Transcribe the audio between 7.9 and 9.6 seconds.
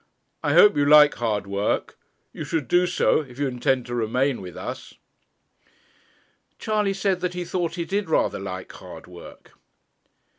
rather like hard work.